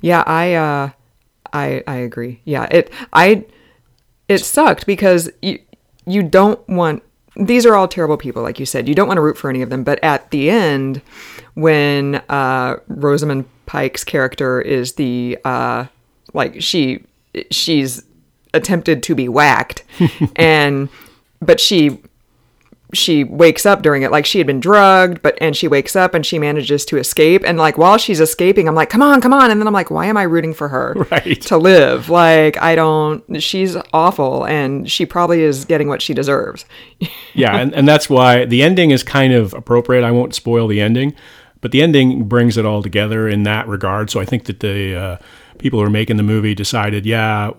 yeah 0.01 0.23
i 0.27 0.53
uh 0.53 0.89
i 1.53 1.83
i 1.87 1.95
agree 1.95 2.41
yeah 2.45 2.67
it 2.69 2.91
i 3.13 3.43
it 4.29 4.39
sucked 4.39 4.85
because 4.85 5.29
you 5.41 5.59
you 6.05 6.21
don't 6.21 6.59
want 6.69 7.01
these 7.35 7.65
are 7.65 7.75
all 7.75 7.87
terrible 7.87 8.17
people 8.17 8.43
like 8.43 8.59
you 8.59 8.65
said 8.65 8.87
you 8.87 8.93
don't 8.95 9.07
want 9.07 9.17
to 9.17 9.21
root 9.21 9.37
for 9.37 9.49
any 9.49 9.61
of 9.61 9.69
them 9.69 9.83
but 9.83 9.99
at 10.03 10.29
the 10.31 10.49
end 10.49 11.01
when 11.55 12.15
uh 12.29 12.75
rosamund 12.87 13.45
pike's 13.65 14.03
character 14.03 14.61
is 14.61 14.93
the 14.93 15.37
uh 15.45 15.85
like 16.33 16.61
she 16.61 17.03
she's 17.49 18.03
attempted 18.53 19.01
to 19.03 19.15
be 19.15 19.27
whacked 19.27 19.83
and 20.35 20.87
but 21.45 21.59
she 21.59 21.99
she 22.93 23.23
wakes 23.23 23.65
up 23.65 23.81
during 23.81 24.03
it 24.03 24.11
like 24.11 24.23
she 24.23 24.37
had 24.37 24.45
been 24.45 24.59
drugged 24.59 25.19
but 25.23 25.35
and 25.41 25.57
she 25.57 25.67
wakes 25.67 25.95
up 25.95 26.13
and 26.13 26.27
she 26.27 26.37
manages 26.37 26.85
to 26.85 26.97
escape 26.97 27.41
and 27.43 27.57
like 27.57 27.75
while 27.75 27.97
she's 27.97 28.19
escaping 28.19 28.67
i'm 28.67 28.75
like 28.75 28.87
come 28.87 29.01
on 29.01 29.19
come 29.19 29.33
on 29.33 29.49
and 29.49 29.59
then 29.59 29.65
i'm 29.65 29.73
like 29.73 29.89
why 29.89 30.05
am 30.05 30.15
i 30.15 30.21
rooting 30.21 30.53
for 30.53 30.67
her 30.67 30.93
Right. 31.11 31.41
to 31.41 31.57
live 31.57 32.09
like 32.11 32.55
i 32.61 32.75
don't 32.75 33.41
she's 33.41 33.75
awful 33.93 34.45
and 34.45 34.87
she 34.91 35.07
probably 35.07 35.41
is 35.41 35.65
getting 35.65 35.87
what 35.87 36.03
she 36.03 36.13
deserves 36.13 36.65
yeah, 37.33 37.57
and, 37.57 37.73
and 37.73 37.87
that's 37.87 38.11
why 38.11 38.45
the 38.45 38.61
ending 38.61 38.91
is 38.91 39.01
kind 39.03 39.33
of 39.33 39.53
appropriate. 39.55 40.03
I 40.03 40.11
won't 40.11 40.35
spoil 40.35 40.67
the 40.67 40.79
ending, 40.79 41.15
but 41.61 41.71
the 41.71 41.81
ending 41.81 42.25
brings 42.25 42.57
it 42.57 42.65
all 42.65 42.83
together 42.83 43.27
in 43.27 43.41
that 43.43 43.67
regard. 43.67 44.11
So 44.11 44.19
I 44.19 44.25
think 44.25 44.45
that 44.45 44.59
the 44.59 44.95
uh, 44.95 45.17
people 45.63 45.79
who 45.79 45.85
are 45.85 45.89
making 45.89 46.17
the 46.17 46.23
movie 46.23 46.53
decided, 46.53 47.05
yeah, 47.05 47.51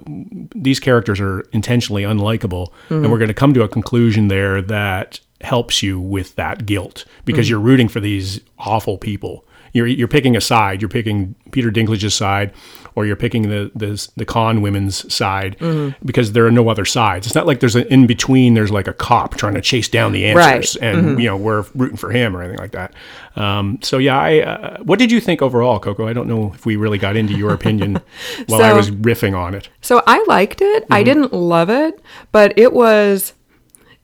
these 0.54 0.78
characters 0.78 1.18
are 1.20 1.40
intentionally 1.52 2.02
unlikable, 2.02 2.70
and 2.90 3.06
hmm. 3.06 3.10
we're 3.10 3.18
going 3.18 3.28
to 3.28 3.34
come 3.34 3.54
to 3.54 3.62
a 3.62 3.68
conclusion 3.68 4.28
there 4.28 4.60
that 4.60 5.20
helps 5.40 5.82
you 5.82 5.98
with 5.98 6.36
that 6.36 6.66
guilt 6.66 7.06
because 7.24 7.46
hmm. 7.46 7.52
you're 7.52 7.60
rooting 7.60 7.88
for 7.88 8.00
these 8.00 8.40
awful 8.58 8.98
people. 8.98 9.44
You're, 9.74 9.86
you're 9.86 10.08
picking 10.08 10.36
a 10.36 10.40
side. 10.40 10.80
You're 10.80 10.88
picking 10.88 11.34
Peter 11.50 11.70
Dinklage's 11.70 12.14
side, 12.14 12.52
or 12.94 13.04
you're 13.04 13.16
picking 13.16 13.42
the 13.50 13.70
the, 13.74 14.08
the 14.16 14.24
con 14.24 14.62
women's 14.62 15.12
side 15.12 15.56
because 16.04 16.32
there 16.32 16.46
are 16.46 16.50
no 16.50 16.68
other 16.70 16.84
sides. 16.86 17.26
It's 17.26 17.34
not 17.34 17.46
like 17.46 17.60
there's 17.60 17.74
an 17.76 17.86
in 17.88 18.06
between. 18.06 18.54
There's 18.54 18.70
like 18.70 18.86
a 18.88 18.92
cop 18.94 19.36
trying 19.36 19.54
to 19.54 19.60
chase 19.60 19.88
down 19.88 20.12
the 20.12 20.24
answers, 20.26 20.80
Right. 20.80 20.88
and 20.94 21.20
you 21.20 21.26
know 21.28 21.36
we're 21.36 21.66
rooting 21.74 21.96
for 21.98 22.10
him 22.10 22.36
or 22.36 22.40
anything 22.42 22.58
like 22.60 22.70
that. 22.72 22.94
Um, 23.36 23.80
so 23.82 23.98
yeah, 23.98 24.18
I 24.18 24.38
uh, 24.40 24.78
what 24.84 24.98
did 25.00 25.10
you 25.10 25.20
think 25.20 25.42
overall, 25.42 25.78
Coco? 25.80 26.06
I 26.06 26.12
don't 26.12 26.28
know 26.28 26.52
if 26.54 26.64
we 26.64 26.76
really 26.76 26.98
got 26.98 27.16
into 27.16 27.36
your 27.36 27.52
opinion 27.52 28.00
while 28.46 28.62
I 28.62 28.72
was 28.72 28.90
riffing 28.92 29.36
on 29.36 29.54
it. 29.54 29.68
So 29.82 30.00
I 30.06 30.24
liked 30.28 30.62
it. 30.62 30.86
I 30.88 31.02
didn't 31.02 31.32
love 31.32 31.68
it, 31.68 32.00
but 32.32 32.56
it 32.56 32.72
was 32.72 33.33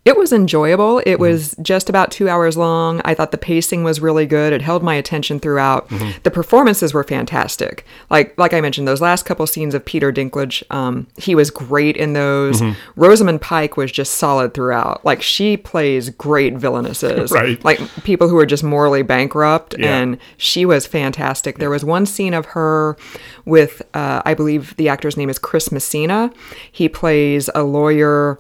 it 0.07 0.17
was 0.17 0.33
enjoyable. 0.33 1.03
It 1.05 1.17
was 1.21 1.55
just 1.61 1.91
about 1.91 2.11
2 2.11 2.29
hours 2.29 2.57
long. 2.57 3.03
I 3.05 3.15
thought 3.15 3.33
the 3.33 3.39
pacing 3.39 3.85
was 3.85 4.01
really 4.01 4.25
good. 4.27 4.53
It 4.53 4.63
held 4.63 4.83
my 4.83 4.95
attention 4.95 5.39
throughout. 5.41 5.89
The 6.23 6.31
performances 6.31 6.95
were 6.95 7.05
fantastic. 7.05 7.85
Like 8.09 8.37
like 8.39 8.55
I 8.55 8.61
mentioned 8.63 8.89
those 8.89 9.01
last 9.03 9.25
couple 9.25 9.47
scenes 9.47 9.75
of 9.75 9.85
Peter 9.85 10.11
Dinklage, 10.13 10.63
um, 10.71 11.07
he 11.19 11.35
was 11.35 11.51
great 11.51 11.97
in 11.99 12.15
those. 12.15 12.63
Rosamund 12.97 13.43
Pike 13.43 13.77
was 13.77 13.93
just 13.93 14.15
solid 14.15 14.55
throughout. 14.55 15.05
Like 15.05 15.21
she 15.23 15.57
plays 15.57 16.09
great 16.11 16.55
villainesses. 16.65 17.31
Right. 17.31 17.63
Like 17.65 17.79
people 18.03 18.29
who 18.29 18.39
are 18.39 18.47
just 18.47 18.65
morally 18.65 19.03
bankrupt 19.03 19.75
Yeah. 19.79 19.97
and 19.99 20.19
she 20.39 20.65
was 20.65 20.87
fantastic. 20.87 21.59
There 21.59 21.71
was 21.71 21.85
one 21.85 22.07
scene 22.07 22.33
of 22.35 22.47
her 22.47 22.97
with, 23.45 23.83
uh, 23.95 24.23
I 24.25 24.35
believe 24.35 24.77
the 24.77 24.89
actor's 24.89 25.17
name 25.17 25.29
is 25.29 25.39
Chris 25.39 25.71
Messina. 25.71 26.33
He 26.73 26.89
plays 26.89 27.51
a 27.55 27.63
lawyer 27.65 28.39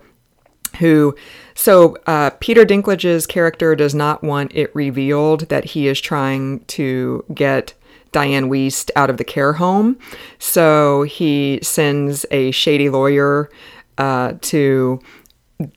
who. 0.80 1.14
So 1.54 1.96
uh, 2.06 2.30
Peter 2.40 2.64
Dinklage's 2.64 3.26
character 3.26 3.76
does 3.76 3.94
not 3.94 4.22
want 4.22 4.52
it 4.54 4.74
revealed 4.74 5.48
that 5.48 5.64
he 5.64 5.86
is 5.86 6.00
trying 6.00 6.60
to 6.66 7.24
get 7.32 7.74
Diane 8.12 8.50
Wiest 8.50 8.90
out 8.96 9.10
of 9.10 9.16
the 9.16 9.24
care 9.24 9.54
home. 9.54 9.98
So 10.38 11.02
he 11.04 11.60
sends 11.62 12.26
a 12.30 12.50
shady 12.50 12.88
lawyer 12.88 13.48
uh, 13.98 14.34
to 14.40 15.00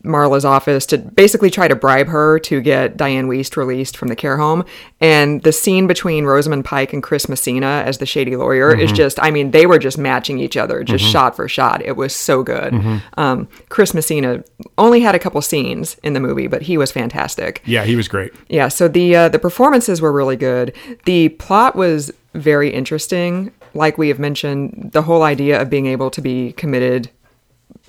Marla's 0.02 0.44
office 0.44 0.86
to 0.86 0.98
basically 0.98 1.50
try 1.50 1.68
to 1.68 1.76
bribe 1.76 2.08
her 2.08 2.38
to 2.40 2.60
get 2.60 2.96
Diane 2.96 3.28
Wiest 3.28 3.56
released 3.56 3.96
from 3.96 4.08
the 4.08 4.16
care 4.16 4.36
home. 4.36 4.64
And 5.00 5.42
the 5.42 5.52
scene 5.52 5.86
between 5.86 6.24
Rosamund 6.24 6.64
Pike 6.64 6.92
and 6.92 7.02
Chris 7.02 7.28
Messina 7.28 7.82
as 7.84 7.98
the 7.98 8.06
shady 8.06 8.36
lawyer 8.36 8.76
is 8.76 8.92
just, 8.92 9.18
I 9.22 9.30
mean, 9.30 9.50
they 9.50 9.66
were 9.66 9.78
just 9.78 9.98
matching 9.98 10.38
each 10.38 10.56
other, 10.56 10.82
just 10.84 11.04
shot 11.04 11.36
for 11.36 11.48
shot. 11.48 11.82
It 11.82 11.96
was 11.96 12.14
so 12.14 12.42
good. 12.42 12.74
Um, 13.16 13.48
Chris 13.68 13.94
Messina 13.94 14.42
only 14.78 15.00
had 15.00 15.14
a 15.14 15.18
couple 15.18 15.40
scenes 15.42 15.96
in 16.02 16.12
the 16.12 16.20
movie, 16.20 16.46
but 16.46 16.62
he 16.62 16.78
was 16.78 16.90
fantastic. 16.90 17.62
Yeah, 17.64 17.84
he 17.84 17.96
was 17.96 18.08
great. 18.08 18.32
Yeah, 18.48 18.68
so 18.68 18.88
the 18.88 19.14
uh, 19.16 19.28
the 19.28 19.38
performances 19.38 20.00
were 20.00 20.12
really 20.12 20.36
good. 20.36 20.74
The 21.04 21.30
plot 21.30 21.76
was 21.76 22.12
very 22.34 22.70
interesting. 22.70 23.52
Like 23.74 23.98
we 23.98 24.08
have 24.08 24.18
mentioned, 24.18 24.90
the 24.92 25.02
whole 25.02 25.22
idea 25.22 25.60
of 25.60 25.68
being 25.68 25.86
able 25.86 26.10
to 26.10 26.20
be 26.20 26.52
committed 26.52 27.10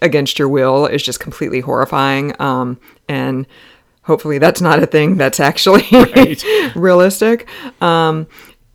against 0.06 0.40
your 0.40 0.48
will 0.48 0.86
is 0.86 1.04
just 1.04 1.20
completely 1.20 1.60
horrifying. 1.60 2.40
Um, 2.42 2.80
and 3.10 3.46
hopefully, 4.04 4.38
that's 4.38 4.62
not 4.62 4.82
a 4.82 4.86
thing 4.86 5.18
that's 5.18 5.40
actually 5.40 5.86
realistic. 6.76 7.48
Um, 7.82 8.28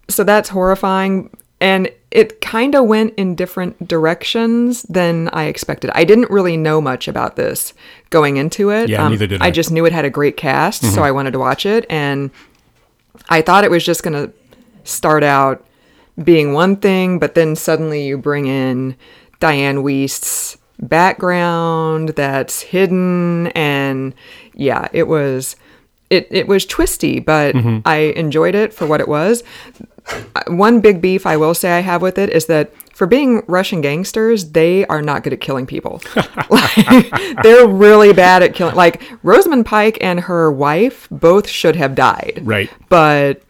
so 0.09 0.25
that's 0.25 0.51
horrifying. 0.51 1.31
And 1.61 1.91
it 2.11 2.41
kind 2.41 2.75
of 2.75 2.87
went 2.87 3.15
in 3.15 3.35
different 3.35 3.87
directions 3.87 4.83
than 4.85 5.29
I 5.29 5.45
expected. 5.45 5.91
I 5.95 6.05
didn't 6.05 6.31
really 6.31 6.57
know 6.57 6.81
much 6.81 7.07
about 7.07 7.37
this 7.37 7.73
going 8.11 8.37
into 8.37 8.71
it. 8.71 8.89
Yeah, 8.89 9.07
neither 9.09 9.27
did 9.27 9.41
I. 9.41 9.47
I 9.47 9.51
just 9.51 9.71
knew 9.71 9.87
it 9.87 9.93
had 9.93 10.05
a 10.05 10.11
great 10.11 10.37
cast, 10.37 10.83
so 10.93 11.03
I 11.03 11.13
wanted 11.13 11.33
to 11.33 11.39
watch 11.39 11.67
it. 11.67 11.87
And 11.89 12.31
I 13.29 13.43
thought 13.43 13.65
it 13.65 13.71
was 13.71 13.85
just 13.85 14.03
going 14.03 14.15
to 14.15 14.33
start 14.85 15.23
out 15.23 15.65
being 16.23 16.53
one 16.53 16.77
thing, 16.77 17.19
but 17.19 17.35
then 17.35 17.55
suddenly 17.55 18.07
you 18.07 18.19
bring 18.19 18.47
in 18.47 18.97
Diane 19.39 19.83
Wiest's 19.83 20.57
background 20.81 22.11
that's 22.11 22.63
hidden 22.63 23.49
and 23.49 24.15
yeah, 24.55 24.89
it 24.93 25.07
was 25.09 25.57
it 26.11 26.27
it 26.31 26.49
was 26.49 26.67
twisty, 26.67 27.21
but 27.21 27.55
I 27.85 28.13
enjoyed 28.17 28.55
it 28.55 28.75
for 28.75 28.87
what 28.87 29.01
it 29.01 29.09
was. 29.09 29.43
Uh, 30.35 30.43
One 30.49 30.81
big 30.81 31.01
beef 31.01 31.25
I 31.27 31.37
will 31.37 31.55
say 31.55 31.73
I 31.73 31.81
have 31.81 32.03
with 32.03 32.19
it 32.19 32.31
is 32.31 32.47
that 32.47 32.73
for 32.95 33.07
being 33.07 33.43
Russian 33.47 33.81
gangsters, 33.81 34.51
they 34.51 34.85
are 34.87 35.01
not 35.03 35.23
good 35.23 35.33
at 35.33 35.41
killing 35.41 35.67
people. 35.67 36.03
like, 36.51 37.11
they're 37.43 37.67
really 37.69 38.13
bad 38.13 38.43
at 38.43 38.55
killing. 38.55 38.75
Like 38.75 39.01
Rosamund 39.23 39.67
Pike 39.67 39.99
and 40.01 40.21
her 40.21 40.51
wife 40.51 41.07
both 41.11 41.49
should 41.49 41.77
have 41.77 41.95
died 41.95 42.41
Right. 42.43 42.71
but 42.89 43.43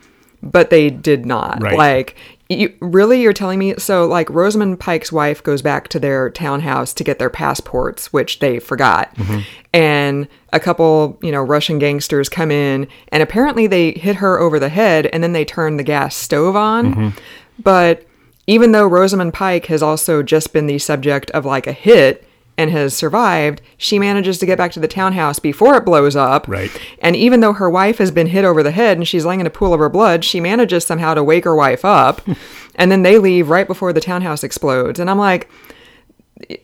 but 0.43 0.71
they 0.71 0.91
did 0.91 1.25
not. 1.27 1.63
Right. 1.63 1.77
Like 1.77 2.17
you 2.51 2.75
really 2.81 3.23
you're 3.23 3.33
telling 3.33 3.61
me 3.61 3.75
so 3.79 4.07
like 4.07 4.29
Rosamund 4.29 4.81
Pike's 4.81 5.13
wife 5.13 5.43
goes 5.43 5.63
back 5.63 5.87
to 5.89 6.01
their 6.01 6.31
townhouse 6.31 6.93
to 6.95 7.05
get 7.05 7.21
their 7.21 7.31
passports 7.31 8.13
which 8.13 8.41
they 8.41 8.59
forgot. 8.59 9.15
Mm-hmm. 9.15 9.41
And 9.73 10.29
a 10.53 10.59
couple, 10.59 11.17
you 11.23 11.31
know, 11.31 11.43
Russian 11.43 11.79
gangsters 11.79 12.29
come 12.29 12.51
in 12.51 12.89
and 13.09 13.23
apparently 13.23 13.69
they 13.69 13.93
hit 13.93 14.17
her 14.17 14.41
over 14.41 14.59
the 14.59 14.69
head 14.69 15.07
and 15.07 15.23
then 15.23 15.33
they 15.33 15.45
turn 15.45 15.77
the 15.77 15.85
gas 15.85 16.17
stove 16.17 16.57
on. 16.57 16.95
Mm-hmm. 16.95 17.19
But 17.63 18.05
even 18.49 18.73
though 18.73 18.87
Rosamund 18.87 19.33
Pike 19.33 19.67
has 19.67 19.81
also 19.81 20.25
just 20.25 20.53
been 20.53 20.67
the 20.67 20.81
subject 20.81 21.31
of 21.31 21.45
like 21.45 21.69
a 21.69 21.73
hit 21.73 22.27
and 22.61 22.71
has 22.71 22.95
survived, 22.95 23.63
she 23.79 23.99
manages 23.99 24.37
to 24.39 24.47
get 24.47 24.59
back 24.59 24.71
to 24.73 24.81
the 24.81 24.87
townhouse 24.87 25.39
before 25.39 25.77
it 25.77 25.85
blows 25.87 26.15
up. 26.15 26.47
Right. 26.47 26.71
And 26.99 27.17
even 27.17 27.41
though 27.41 27.55
her 27.55 27.71
wife 27.71 27.97
has 27.97 28.11
been 28.11 28.27
hit 28.27 28.45
over 28.45 28.63
the 28.63 28.71
head 28.71 28.99
and 28.99 29.09
she's 29.09 29.25
laying 29.25 29.41
in 29.41 29.47
a 29.47 29.51
pool 29.51 29.73
of 29.73 29.81
her 29.81 29.89
blood, 29.89 30.27
she 30.27 30.41
manages 30.41 30.85
somehow 30.85 31.15
to 31.15 31.25
wake 31.25 31.45
her 31.45 31.57
wife 31.57 31.87
up. 31.87 32.21
and 32.75 32.93
then 32.93 33.03
they 33.03 33.17
leave 33.17 33.49
right 33.49 33.67
before 33.67 33.95
the 33.95 34.01
townhouse 34.01 34.45
explodes. 34.45 35.01
And 35.01 35.09
I'm 35.09 35.19
like, 35.19 35.51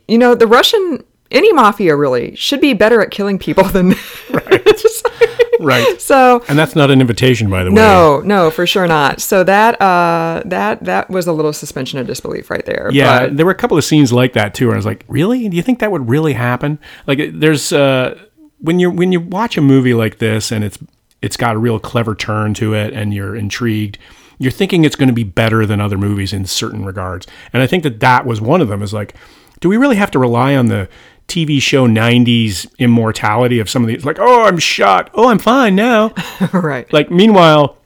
you 0.07 0.19
know, 0.19 0.35
the 0.35 0.47
Russian, 0.47 1.03
any 1.31 1.51
mafia 1.53 1.97
really, 1.97 2.37
should 2.37 2.61
be 2.61 2.75
better 2.75 3.01
at 3.01 3.11
killing 3.11 3.39
people 3.39 3.65
than. 3.65 3.95
Just- 4.67 5.09
Right. 5.61 6.01
so. 6.01 6.45
And 6.49 6.59
that's 6.59 6.75
not 6.77 6.91
an 6.91 7.01
invitation, 7.01 7.51
by 7.51 7.65
the 7.65 7.71
way. 7.71 7.77
No, 7.77 8.21
no, 8.21 8.51
for 8.51 8.67
sure 8.67 8.87
not. 8.87 9.21
So 9.21 9.45
that 9.45 9.81
uh, 9.81 10.43
that 10.47 10.85
that 10.85 11.11
was 11.11 11.27
a 11.27 11.33
little 11.33 11.53
suspension 11.53 11.99
of 11.99 12.07
disbelief 12.07 12.51
right 12.51 12.65
there. 12.65 12.91
Yeah, 12.93 13.27
but- 13.27 13.37
there 13.37 13.47
were 13.47 13.53
a 13.53 13.57
couple 13.57 13.77
of 13.79 13.85
scenes 13.85 14.13
like 14.13 14.33
that 14.35 14.55
too, 14.55 14.67
where 14.67 14.75
I 14.75 14.79
was 14.79 14.87
like, 14.87 15.05
"Really? 15.09 15.49
Do 15.49 15.57
you 15.57 15.63
think 15.63 15.79
that 15.81 15.91
would 15.91 16.09
really 16.09 16.33
happen?" 16.35 16.79
Like, 17.07 17.21
there's 17.33 17.73
uh, 17.73 18.19
when 18.61 18.79
you 18.79 18.91
when 18.91 19.13
you 19.13 19.21
watch 19.21 19.57
a 19.57 19.61
movie 19.63 19.95
like 19.95 20.19
this 20.19 20.51
and 20.53 20.65
it's 20.65 20.79
it's 21.23 21.37
got 21.37 21.57
a 21.57 21.59
real 21.59 21.79
clever 21.79 22.15
turn 22.15 22.55
to 22.55 22.75
it, 22.75 22.93
and 22.93 23.13
you're 23.15 23.35
intrigued. 23.37 23.99
You're 24.39 24.53
thinking 24.53 24.85
it's 24.85 24.97
going 24.97 25.09
to 25.09 25.15
be 25.15 25.25
better 25.25 25.65
than 25.65 25.81
other 25.81 25.97
movies 25.97 26.33
in 26.35 26.45
certain 26.45 26.85
regards, 26.85 27.27
and 27.53 27.63
I 27.63 27.67
think 27.67 27.83
that 27.85 28.01
that 28.01 28.27
was 28.27 28.41
one 28.41 28.61
of 28.61 28.69
them. 28.69 28.83
Is 28.83 28.93
like, 28.93 29.15
do 29.61 29.69
we 29.69 29.77
really 29.79 29.97
have 29.97 30.11
to 30.11 30.19
rely 30.19 30.55
on 30.55 30.67
the 30.67 30.89
TV 31.29 31.61
show 31.61 31.87
'90s 31.87 32.67
immortality 32.79 33.59
of 33.61 33.69
some 33.69 33.83
of 33.83 33.89
these? 33.89 34.05
Like, 34.05 34.19
oh, 34.21 34.45
I'm 34.45 34.59
shot. 34.59 35.11
Oh, 35.15 35.29
I'm 35.29 35.39
fine 35.39 35.75
now. 35.75 36.13
right. 36.53 36.91
Like, 36.93 37.11
meanwhile, 37.11 37.77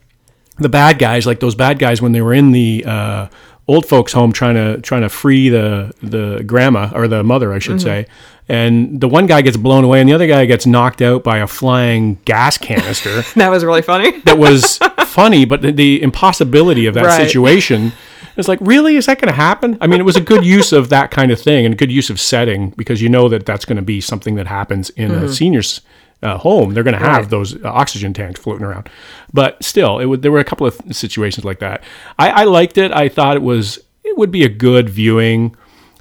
the 0.57 0.69
bad 0.69 0.99
guys, 0.99 1.25
like 1.25 1.39
those 1.39 1.55
bad 1.55 1.79
guys, 1.79 2.01
when 2.01 2.11
they 2.11 2.21
were 2.21 2.33
in 2.33 2.51
the 2.51 2.83
uh, 2.85 3.27
old 3.67 3.85
folks' 3.85 4.13
home 4.13 4.31
trying 4.31 4.55
to 4.55 4.79
trying 4.81 5.01
to 5.01 5.09
free 5.09 5.49
the 5.49 5.93
the 6.03 6.43
grandma 6.45 6.91
or 6.93 7.07
the 7.07 7.23
mother, 7.23 7.51
I 7.53 7.59
should 7.59 7.81
say, 7.81 8.05
and 8.47 9.01
the 9.01 9.07
one 9.07 9.25
guy 9.25 9.41
gets 9.41 9.57
blown 9.57 9.83
away, 9.83 9.99
and 10.01 10.07
the 10.09 10.13
other 10.13 10.27
guy 10.27 10.45
gets 10.45 10.65
knocked 10.67 11.01
out 11.01 11.23
by 11.23 11.39
a 11.39 11.47
flying 11.47 12.15
gas 12.25 12.57
canister. 12.59 13.21
that 13.35 13.49
was 13.49 13.65
really 13.65 13.81
funny. 13.81 14.19
that 14.21 14.37
was 14.37 14.77
funny, 15.05 15.45
but 15.45 15.61
the, 15.63 15.71
the 15.71 16.01
impossibility 16.01 16.85
of 16.85 16.93
that 16.93 17.05
Right. 17.05 17.25
situation. 17.25 17.91
It's 18.37 18.47
like, 18.47 18.59
really, 18.61 18.95
is 18.95 19.05
that 19.07 19.19
going 19.19 19.27
to 19.29 19.35
happen? 19.35 19.77
I 19.81 19.87
mean, 19.87 19.99
it 19.99 20.03
was 20.03 20.15
a 20.15 20.21
good 20.21 20.43
use 20.45 20.71
of 20.71 20.89
that 20.89 21.11
kind 21.11 21.31
of 21.31 21.39
thing 21.39 21.65
and 21.65 21.73
a 21.73 21.77
good 21.77 21.91
use 21.91 22.09
of 22.09 22.19
setting 22.19 22.69
because 22.71 23.01
you 23.01 23.09
know 23.09 23.27
that 23.29 23.45
that's 23.45 23.65
going 23.65 23.75
to 23.77 23.81
be 23.81 23.99
something 24.01 24.35
that 24.35 24.47
happens 24.47 24.89
in 24.91 25.11
a 25.11 25.27
senior's 25.31 25.81
uh, 26.23 26.37
home. 26.37 26.73
They're 26.73 26.83
going 26.83 26.93
to 26.93 26.99
have 26.99 27.07
Mm-hmm. 27.11 27.21
Right. 27.23 27.29
those 27.29 27.55
uh, 27.63 27.69
oxygen 27.69 28.13
tanks 28.13 28.39
floating 28.39 28.63
around. 28.65 28.89
But 29.33 29.61
still, 29.63 29.99
it 29.99 30.05
would, 30.05 30.21
there 30.21 30.31
were 30.31 30.39
a 30.39 30.43
couple 30.45 30.67
of 30.67 30.79
situations 30.91 31.43
like 31.45 31.59
that. 31.59 31.83
I, 32.19 32.29
I 32.29 32.43
liked 32.45 32.77
it. 32.77 32.91
I 32.91 33.09
thought 33.09 33.35
it 33.35 33.41
was 33.41 33.79
it 34.03 34.17
would 34.17 34.31
be 34.31 34.43
a 34.43 34.49
good 34.49 34.89
viewing, 34.89 35.55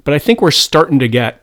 but 0.04 0.14
I 0.14 0.18
think 0.18 0.40
we're 0.40 0.50
starting 0.50 0.99
to 1.00 1.08
get 1.08 1.42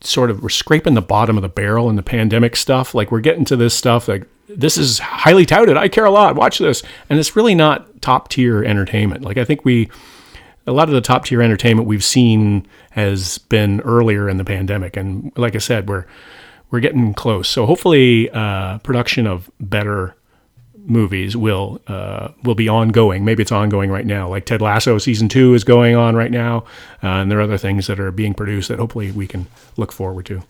sort 0.00 0.30
of 0.30 0.42
we're 0.42 0.48
scraping 0.48 0.94
the 0.94 1.00
bottom 1.02 1.36
of 1.36 1.42
the 1.42 1.48
barrel 1.48 1.88
in 1.90 1.96
the 1.96 2.02
pandemic 2.02 2.56
stuff. 2.56 2.94
Like 2.94 3.10
we're 3.12 3.20
getting 3.20 3.44
to 3.46 3.56
this 3.56 3.74
stuff 3.74 4.08
like 4.08 4.24
this 4.48 4.76
is 4.76 4.98
highly 4.98 5.46
touted. 5.46 5.76
I 5.76 5.88
care 5.88 6.04
a 6.04 6.10
lot. 6.10 6.34
Watch 6.36 6.58
this, 6.58 6.82
and 7.10 7.18
it's 7.18 7.36
really 7.36 7.54
not 7.54 8.02
top 8.02 8.28
tier 8.28 8.62
entertainment. 8.64 9.22
Like 9.22 9.36
I 9.38 9.44
think 9.44 9.64
we 9.64 9.90
a 10.66 10.72
lot 10.72 10.88
of 10.88 10.94
the 10.94 11.00
top 11.00 11.24
tier 11.24 11.42
entertainment 11.42 11.88
we've 11.88 12.04
seen 12.04 12.66
has 12.90 13.38
been 13.38 13.80
earlier 13.80 14.28
in 14.28 14.36
the 14.36 14.44
pandemic, 14.44 14.96
and 14.96 15.32
like 15.36 15.54
I 15.54 15.58
said, 15.58 15.88
we're 15.88 16.04
we're 16.70 16.80
getting 16.80 17.14
close. 17.14 17.48
So 17.48 17.66
hopefully, 17.66 18.30
uh, 18.30 18.78
production 18.78 19.26
of 19.26 19.50
better 19.60 20.16
movies 20.84 21.36
will 21.36 21.80
uh, 21.86 22.28
will 22.42 22.54
be 22.54 22.68
ongoing. 22.68 23.24
Maybe 23.24 23.42
it's 23.42 23.52
ongoing 23.52 23.90
right 23.90 24.06
now. 24.06 24.28
Like 24.28 24.46
Ted 24.46 24.60
Lasso 24.60 24.98
season 24.98 25.28
two 25.28 25.54
is 25.54 25.64
going 25.64 25.94
on 25.94 26.16
right 26.16 26.30
now, 26.30 26.64
uh, 27.02 27.08
and 27.08 27.30
there 27.30 27.38
are 27.38 27.42
other 27.42 27.58
things 27.58 27.86
that 27.86 28.00
are 28.00 28.10
being 28.10 28.34
produced 28.34 28.68
that 28.68 28.78
hopefully 28.78 29.12
we 29.12 29.26
can 29.26 29.46
look 29.76 29.92
forward 29.92 30.26
to. 30.26 30.42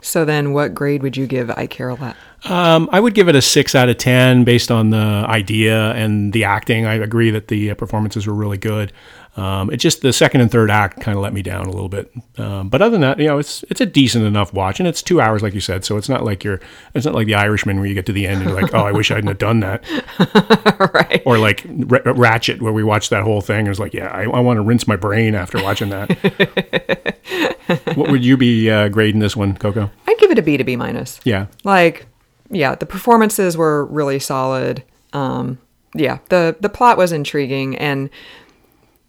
So 0.00 0.24
then, 0.24 0.52
what 0.52 0.74
grade 0.74 1.02
would 1.02 1.16
you 1.16 1.26
give 1.26 1.50
I 1.50 1.66
Care 1.66 1.88
a 1.88 1.94
Lot? 1.94 2.16
Um, 2.44 2.88
I 2.92 3.00
would 3.00 3.14
give 3.14 3.28
it 3.28 3.36
a 3.36 3.42
six 3.42 3.74
out 3.74 3.88
of 3.88 3.98
ten 3.98 4.44
based 4.44 4.70
on 4.70 4.90
the 4.90 4.96
idea 4.96 5.92
and 5.92 6.32
the 6.32 6.44
acting. 6.44 6.86
I 6.86 6.94
agree 6.94 7.30
that 7.30 7.48
the 7.48 7.70
uh, 7.70 7.74
performances 7.74 8.26
were 8.26 8.34
really 8.34 8.58
good. 8.58 8.92
Um, 9.36 9.70
it 9.70 9.76
just 9.76 10.02
the 10.02 10.12
second 10.12 10.40
and 10.40 10.50
third 10.50 10.70
act 10.70 11.00
kind 11.00 11.16
of 11.16 11.22
let 11.22 11.32
me 11.32 11.40
down 11.40 11.66
a 11.66 11.70
little 11.70 11.88
bit. 11.88 12.12
Um, 12.36 12.68
but 12.68 12.82
other 12.82 12.90
than 12.90 13.00
that, 13.02 13.18
you 13.18 13.26
know, 13.28 13.38
it's 13.38 13.62
it's 13.70 13.80
a 13.80 13.86
decent 13.86 14.24
enough 14.24 14.52
watch, 14.52 14.80
and 14.80 14.88
it's 14.88 15.02
two 15.02 15.20
hours, 15.20 15.40
like 15.42 15.54
you 15.54 15.60
said. 15.60 15.84
So 15.84 15.96
it's 15.96 16.08
not 16.08 16.24
like 16.24 16.42
you're 16.42 16.60
it's 16.94 17.06
not 17.06 17.14
like 17.14 17.26
The 17.26 17.36
Irishman 17.36 17.78
where 17.78 17.86
you 17.86 17.94
get 17.94 18.06
to 18.06 18.12
the 18.12 18.26
end 18.26 18.42
and 18.42 18.50
you're 18.50 18.60
like, 18.60 18.74
oh, 18.74 18.84
I 18.84 18.92
wish 18.92 19.10
I 19.10 19.14
hadn't 19.14 19.28
have 19.28 19.38
done 19.38 19.60
that. 19.60 19.82
right. 20.94 21.22
Or 21.24 21.38
like 21.38 21.64
R- 21.64 22.12
Ratched, 22.14 22.60
where 22.60 22.72
we 22.72 22.82
watched 22.82 23.10
that 23.10 23.22
whole 23.22 23.40
thing. 23.40 23.58
and 23.60 23.68
It 23.68 23.70
was 23.70 23.80
like, 23.80 23.94
yeah, 23.94 24.08
I, 24.08 24.24
I 24.24 24.40
want 24.40 24.56
to 24.58 24.62
rinse 24.62 24.86
my 24.88 24.96
brain 24.96 25.34
after 25.34 25.62
watching 25.62 25.90
that. 25.90 27.16
what 27.94 28.10
would 28.10 28.24
you 28.24 28.36
be 28.36 28.68
uh, 28.70 28.88
grading 28.88 29.20
this 29.20 29.36
one, 29.36 29.56
Coco? 29.56 29.90
I'd 30.06 30.18
give 30.18 30.30
it 30.30 30.38
a 30.38 30.42
B 30.42 30.56
to 30.56 30.64
B 30.64 30.76
minus. 30.76 31.20
Yeah, 31.24 31.46
Like, 31.64 32.06
yeah, 32.50 32.74
the 32.74 32.86
performances 32.86 33.56
were 33.56 33.84
really 33.86 34.18
solid. 34.18 34.82
Um, 35.12 35.58
yeah, 35.94 36.18
the 36.30 36.56
the 36.60 36.68
plot 36.68 36.96
was 36.98 37.12
intriguing, 37.12 37.76
and 37.76 38.10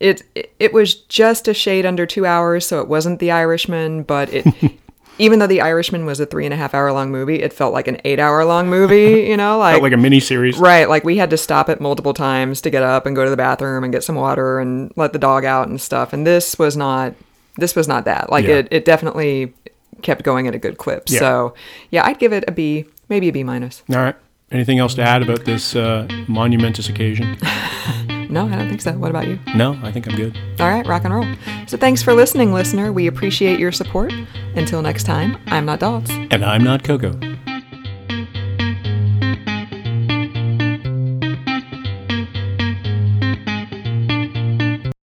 it 0.01 0.50
it, 0.60 0.74
was 0.74 0.96
just 0.96 1.48
a 1.48 1.53
shade 1.53 1.86
under 1.86 2.05
two 2.05 2.25
hours, 2.25 2.65
so 2.65 2.81
it 2.81 2.88
wasn't 2.88 3.20
The 3.20 3.31
Irishman, 3.31 4.03
but 4.03 4.34
it. 4.34 4.46
Even 5.20 5.38
though 5.38 5.46
The 5.46 5.62
Irishman 5.62 6.05
was 6.08 6.20
a 6.20 6.25
three 6.25 6.46
and 6.46 6.53
a 6.53 6.58
half 6.58 6.74
hour 6.74 6.91
long 6.91 7.12
movie, 7.12 7.43
it 7.43 7.53
felt 7.53 7.74
like 7.74 7.88
an 7.88 8.01
eight 8.05 8.17
hour 8.17 8.43
long 8.43 8.70
movie, 8.70 9.22
you 9.29 9.38
know? 9.38 9.60
Like, 9.60 9.74
Felt 9.74 9.84
like 9.84 9.93
a 9.93 9.98
mini 9.98 10.20
series. 10.20 10.58
Right, 10.58 10.89
like 10.89 11.03
we 11.03 11.17
had 11.17 11.29
to 11.29 11.38
stop 11.38 11.70
it 11.70 11.79
multiple 11.79 12.13
times 12.13 12.60
to 12.62 12.72
get 12.72 12.81
up 12.81 13.05
and 13.05 13.15
go 13.15 13.24
to 13.24 13.29
the 13.29 13.38
bathroom 13.38 13.84
and 13.84 13.93
get 13.93 14.03
some 14.03 14.15
water 14.15 14.60
and 14.60 14.91
let 14.96 15.13
the 15.13 15.20
dog 15.20 15.46
out 15.46 15.67
and 15.67 15.79
stuff. 15.79 16.12
And 16.12 16.25
this 16.25 16.58
was 16.58 16.75
not 16.75 17.13
this 17.58 17.75
was 17.75 17.88
not 17.88 18.05
that. 18.05 18.31
Like 18.31 18.46
Yeah. 18.46 18.55
it 18.55 18.70
it 18.72 18.86
definitely 18.86 19.53
kept 20.01 20.24
going 20.24 20.48
at 20.48 20.55
a 20.55 20.60
good 20.60 20.79
clip. 20.79 21.03
Yeah. 21.08 21.20
So, 21.20 21.53
yeah, 21.91 22.03
I'd 22.05 22.17
give 22.17 22.34
it 22.34 22.43
a 22.48 22.51
B, 22.51 22.86
maybe 23.10 23.29
a 23.29 23.31
B 23.31 23.43
minus. 23.43 23.84
All 23.89 23.98
right. 23.98 24.15
Anything 24.50 24.79
else 24.79 24.96
to 24.96 25.03
add 25.03 25.22
about 25.22 25.46
this 25.46 25.75
uh, 25.75 26.08
monumentous 26.27 26.89
occasion? 26.89 27.38
No, 28.31 28.47
I 28.47 28.55
don't 28.55 28.69
think 28.69 28.81
so. 28.81 28.93
What 28.93 29.09
about 29.09 29.27
you? 29.27 29.38
No, 29.55 29.77
I 29.83 29.91
think 29.91 30.07
I'm 30.07 30.15
good. 30.15 30.38
All 30.59 30.69
right, 30.69 30.85
rock 30.88 31.03
and 31.03 31.13
roll. 31.13 31.25
So 31.67 31.77
thanks 31.77 32.01
for 32.01 32.13
listening, 32.13 32.53
listener. 32.53 32.93
We 32.93 33.07
appreciate 33.07 33.59
your 33.59 33.71
support. 33.71 34.13
Until 34.55 34.81
next 34.81 35.03
time, 35.03 35.38
I'm 35.47 35.65
not 35.65 35.79
Daltz. 35.81 36.09
And 36.31 36.43
I'm 36.43 36.63
not 36.63 36.83
Coco. 36.83 37.11